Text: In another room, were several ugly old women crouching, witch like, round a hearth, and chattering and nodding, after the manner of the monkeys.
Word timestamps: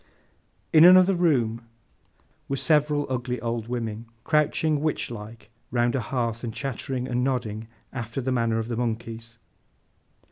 In 0.73 0.83
another 0.83 1.13
room, 1.13 1.61
were 2.49 2.55
several 2.57 3.05
ugly 3.07 3.39
old 3.39 3.67
women 3.67 4.07
crouching, 4.23 4.81
witch 4.81 5.11
like, 5.11 5.51
round 5.69 5.93
a 5.95 5.99
hearth, 5.99 6.43
and 6.43 6.51
chattering 6.51 7.07
and 7.07 7.23
nodding, 7.23 7.67
after 7.93 8.19
the 8.19 8.31
manner 8.31 8.57
of 8.57 8.67
the 8.67 8.77
monkeys. 8.77 9.37